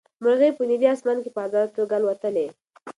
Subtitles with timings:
[0.23, 2.47] مرغۍ په نیلي اسمان کې په ازاده توګه الوتلې.